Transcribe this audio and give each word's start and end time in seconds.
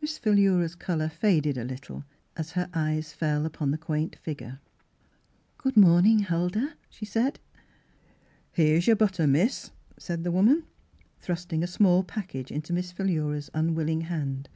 Miss 0.00 0.16
Philura's 0.16 0.74
colour 0.74 1.10
faded 1.10 1.58
a 1.58 1.62
little 1.64 2.04
as 2.34 2.52
her 2.52 2.70
eyes 2.72 3.12
fell 3.12 3.44
upon 3.44 3.72
the 3.72 3.76
quaint 3.76 4.16
figure." 4.16 4.58
Good 5.58 5.76
morning, 5.76 6.20
Huldah," 6.20 6.76
she 6.88 7.04
said. 7.04 7.32
a 7.32 7.32
T 7.32 7.38
J5 7.38 7.40
"Here's 8.66 8.86
your 8.86 8.96
butter, 8.96 9.26
miss," 9.26 9.72
said 9.98 10.24
the. 10.24 10.32
woman, 10.32 10.64
thrusting 11.20 11.62
a 11.62 11.66
small 11.66 12.02
package 12.02 12.50
into 12.50 12.72
Miss 12.72 12.90
Philura's 12.90 13.50
unwilling 13.52 14.00
hand. 14.08 14.48